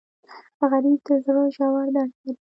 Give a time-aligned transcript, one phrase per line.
[0.71, 2.31] غریب د زړه ژور درد لري